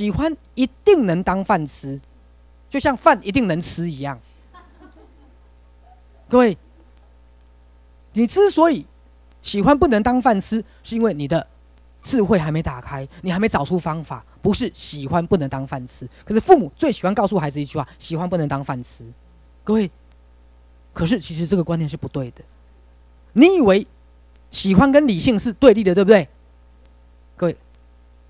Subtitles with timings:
[0.00, 2.00] 喜欢一定能当饭吃，
[2.70, 4.18] 就像饭一定能吃一样。
[6.26, 6.56] 各位，
[8.14, 8.86] 你之所以
[9.42, 11.46] 喜欢不能当饭吃，是因为你的
[12.02, 16.08] 智慧还没打开，你还没找出方法，不是喜欢不能当饭吃。
[16.24, 19.04] 可是父母最喜欢告诉孩子一句话：喜欢不能当饭吃。
[19.62, 19.90] 各位，
[20.94, 22.42] 可是其实这个观念是不对的。
[23.34, 23.86] 你以为
[24.50, 26.26] 喜欢跟理性是对立的，对不对？
[27.36, 27.56] 各位，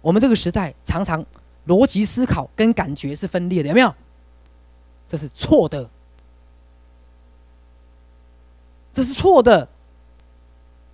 [0.00, 1.22] 我们这个时代常常
[1.68, 3.94] 逻辑思考跟感觉是分裂的，有没有？
[5.08, 5.88] 这是错的，
[8.92, 9.68] 这是错的。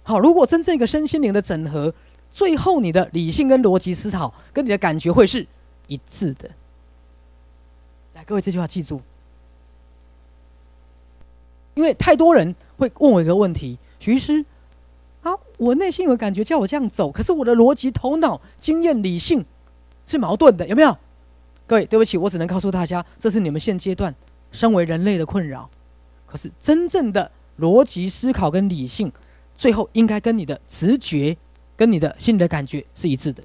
[0.03, 1.95] 好，如果真正一个身心灵的整合，
[2.31, 5.47] 最后你的理性跟逻辑思考跟你的感觉会是
[5.87, 6.51] 一致的。
[8.15, 9.01] 来，各位这句话记住，
[11.75, 13.79] 因为太多人会问我一个问题。
[13.99, 14.45] 徐师，
[15.23, 19.45] 啊，我内心有感觉叫我这样走，可是我的逻辑、头脑、经验、理性
[20.07, 20.97] 是矛盾的，有没有？
[21.67, 24.15] 各位，对不起，我只能告诉大家，这是你们现阶段
[24.53, 25.69] 身为人类的困扰。
[26.27, 29.11] 可是真正的逻辑思考跟理性，
[29.55, 31.37] 最后应该跟你的直觉、
[31.77, 33.43] 跟你的心里的感觉是一致的。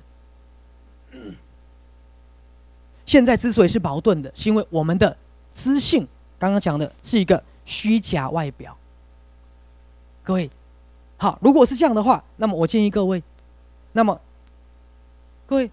[3.06, 5.16] 现在之所以是矛盾的，是因为我们的
[5.54, 8.76] 知性刚刚讲的是一个虚假外表。
[10.24, 10.50] 各位，
[11.18, 13.24] 好，如果是这样的话，那么我建议各位，
[13.94, 14.20] 那么
[15.46, 15.72] 各位，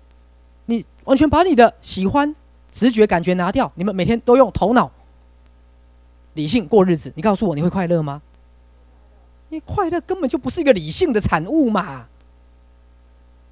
[0.66, 2.34] 你完全把你的喜欢、
[2.70, 4.90] 直觉、感觉拿掉，你们每天都用头脑、
[6.34, 8.22] 理性过日子，你告诉我你会快乐吗？
[9.48, 12.08] 你快乐根本就不是一个理性的产物嘛！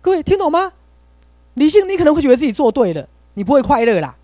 [0.02, 0.72] 各位听懂吗？
[1.54, 4.16] 理性你可能会觉得自己做对了，你不会快乐啦。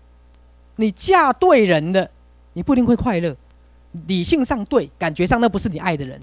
[0.75, 2.11] 你嫁对人了，
[2.53, 3.35] 你不一定会快乐。
[4.07, 6.21] 理性上对，感觉上那不是你爱的人。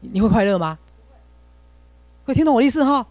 [0.00, 0.78] 你会快乐吗？
[2.24, 3.06] 会听懂我的意思哈？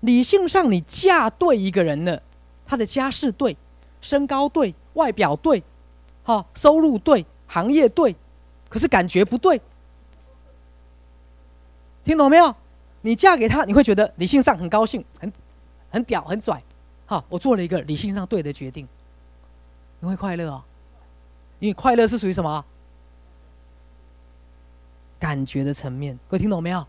[0.00, 2.22] 理性上你嫁对一个人了，
[2.66, 3.56] 他的家世对，
[4.00, 5.62] 身高对，外表对，
[6.24, 8.14] 哈，收入对，行业对，
[8.68, 9.60] 可是感觉不对。
[12.04, 12.54] 听懂没有？
[13.02, 15.32] 你嫁给他，你会觉得理性上很高兴，很
[15.90, 16.62] 很屌，很拽，
[17.06, 18.86] 哈，我做了一个理性上对的决定。
[20.00, 20.62] 你会快乐哦，
[21.58, 22.64] 因为快乐是属于什么？
[25.18, 26.86] 感觉的层面，各位听懂没有？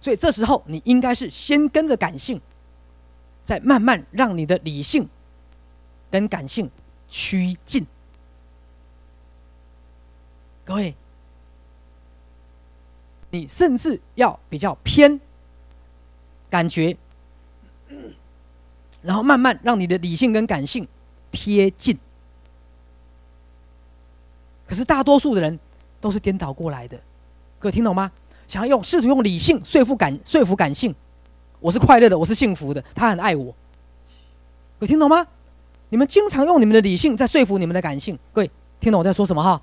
[0.00, 2.40] 所以这时候你应该是先跟着感性，
[3.44, 5.06] 再慢慢让你的理性
[6.10, 6.70] 跟感性
[7.06, 7.86] 趋近。
[10.64, 10.94] 各位，
[13.30, 15.20] 你甚至要比较偏
[16.48, 16.96] 感觉，
[19.02, 20.88] 然后慢慢让你的理性跟感性
[21.30, 21.98] 贴近。
[24.66, 25.58] 可是大多数的人
[26.00, 26.98] 都是颠倒过来的。
[27.58, 28.10] 各位听懂吗？
[28.50, 30.92] 想要用试图用理性说服感说服感性，
[31.60, 33.54] 我是快乐的，我是幸福的，他很爱我。
[34.80, 35.24] 有听懂吗？
[35.90, 38.18] 你们经常用你们的理性在说服你们的感性。
[38.32, 38.50] 各位
[38.80, 39.62] 听懂我在说什么哈？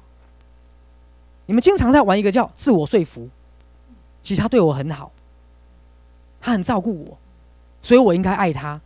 [1.47, 3.27] 你们经常在玩一个叫自我说服，
[4.21, 5.11] 其实他对我很好，
[6.39, 7.17] 他很照顾我，
[7.81, 8.79] 所以我应该爱他。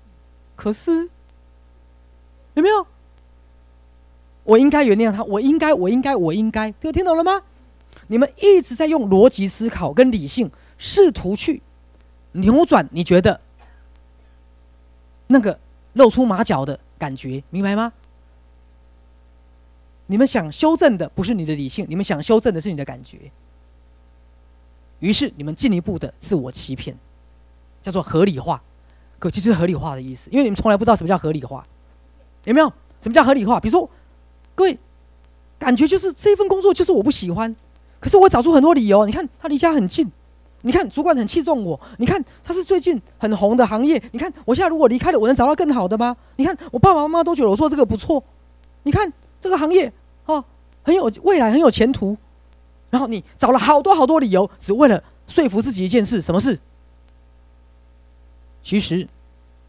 [0.56, 1.11] 可是
[2.56, 2.88] 有没有？
[4.45, 6.72] 我应该原谅他，我应该，我应该，我应该。
[6.72, 7.44] 各位听懂了吗？
[8.11, 11.61] 你们一直在用逻辑思考跟理性，试图去
[12.33, 13.39] 扭转你觉得
[15.27, 15.57] 那个
[15.94, 17.94] 露出马脚的感觉，明白吗？
[20.07, 23.31] 你们想修正的不是你的理性，你们想修正的是你的感觉。
[24.99, 26.97] 于是你们进一步的自我欺骗，
[27.81, 28.61] 叫做合理化。
[29.19, 31.66] 可其实合理化的意思，因为你们从来不知道什么叫合理化，
[32.43, 32.67] 有没有？
[33.01, 33.57] 什么叫合理化？
[33.57, 33.89] 比如说，
[34.53, 34.78] 各位
[35.57, 37.55] 感觉就是这份工作就是我不喜欢。
[38.01, 40.12] 可是我找出很多理由，你看他离家很近，
[40.62, 46.17] 你看主管很器重我，你看他是最近很红的行业，你看我现在如果离开了，我能找到更好的吗？
[46.38, 48.23] 你看我爸爸妈妈都觉得我做这个不错，
[48.84, 49.94] 你看这个行业
[50.25, 50.44] 哦
[50.81, 52.17] 很有未来，很有前途，
[52.90, 56.57] 然后你找了好多好多理由，只为了说服自己一件事，什么事？
[58.63, 59.07] 其实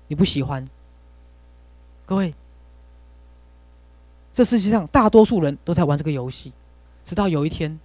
[0.09, 0.67] 你不喜欢。
[2.07, 2.35] 各位，
[4.33, 6.51] 这世界上大多数人都在玩这个游戏，
[7.05, 7.79] 直到有一天。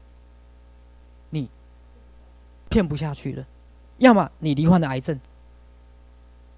[2.78, 3.44] 骗不下去了，
[3.98, 5.20] 要么你罹患的癌症，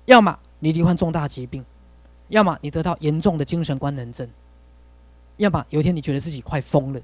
[0.04, 1.64] 要么你罹患重大疾病，
[2.28, 4.30] 要么你得到严重的精神官能症，
[5.38, 7.00] 要么有一天你觉得自己快疯了，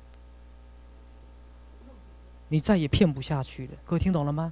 [2.49, 3.71] 你再也骗不下去了。
[3.85, 4.51] 各位听懂了吗？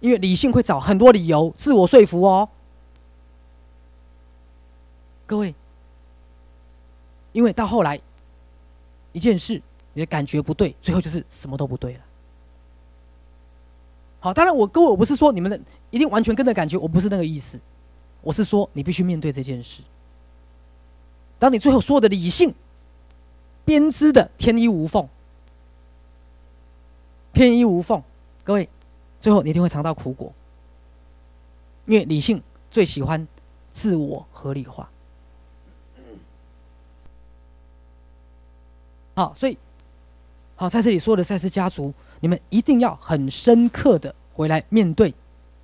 [0.00, 2.48] 因为理性会找很多理由自我说服哦。
[5.26, 5.54] 各位，
[7.30, 8.00] 因为到后来
[9.12, 12.00] 一件事，你的感觉不对，最后就是什么都不对了。
[14.22, 15.60] 好，当然我各位，我不是说你们的
[15.90, 17.58] 一定完全跟着感觉，我不是那个意思。
[18.20, 19.82] 我是说，你必须面对这件事。
[21.40, 22.54] 当你最后所有的理性
[23.64, 25.08] 编织的天衣无缝，
[27.32, 28.00] 天衣无缝，
[28.44, 28.68] 各位，
[29.18, 30.32] 最后你一定会尝到苦果，
[31.86, 32.40] 因为理性
[32.70, 33.26] 最喜欢
[33.72, 34.88] 自我合理化。
[39.16, 39.58] 好，所以
[40.54, 41.92] 好在这里说的赛斯家族，
[42.22, 45.12] 你们一定要很深刻的回来面对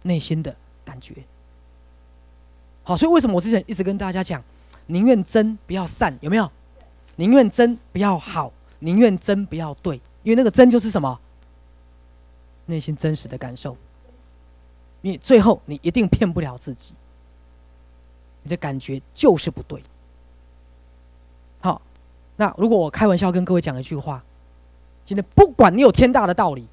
[0.03, 1.15] 内心的感觉。
[2.83, 4.43] 好，所以为什么我之前一直跟大家讲？
[4.87, 6.51] 宁愿真不要散，有没有？
[7.15, 11.21] 宁愿真不要好，宁愿真不要对，因为那个真就是什么？
[12.67, 13.77] 内心真实的感受。
[15.01, 16.93] 你最后你一定骗不了自己，
[18.43, 19.81] 你的感觉就是不对。
[21.61, 21.81] 好，
[22.35, 24.25] 那如果我开玩笑跟各位讲一句话，
[25.09, 26.67] 今天不管你有天大的道理，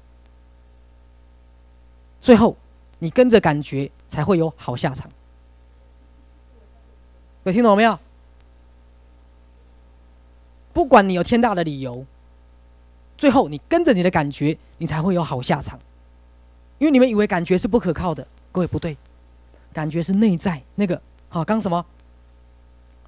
[2.20, 2.54] 最后
[2.98, 5.10] 你跟着感觉才会有好下场。
[7.44, 7.98] 有听懂没有？
[10.74, 12.04] 不管你有天大的理由，
[13.16, 15.80] 最后你跟着你的感觉，你才会有好下场。
[16.76, 18.98] 因为你们以为感觉是不可靠的，各位不对，
[19.72, 21.00] 感觉是内在那个
[21.30, 21.86] 好刚什么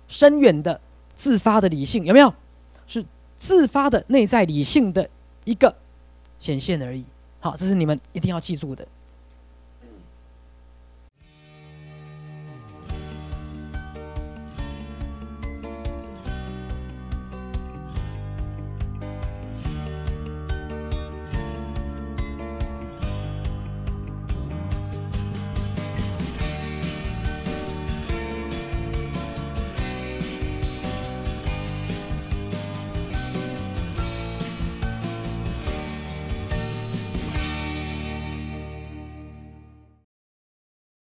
[0.08, 0.80] 深远的
[1.14, 2.32] 自发的理性有没有？
[2.86, 3.04] 是
[3.36, 5.06] 自发的内在理性的
[5.48, 5.74] 一个
[6.38, 7.02] 显现而已。
[7.40, 8.86] 好，这是你们一定要记住的。